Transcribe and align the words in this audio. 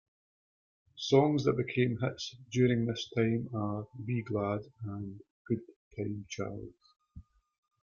Songs 0.97 1.43
that 1.43 1.57
became 1.63 1.99
hits 2.01 2.35
during 2.51 2.87
this 2.87 3.07
time 3.15 3.47
are 3.53 3.85
"Be 4.03 4.23
Glad" 4.23 4.61
and 4.83 5.21
"Good 5.47 5.59
Time 5.95 6.25
Charlie's". 6.27 6.73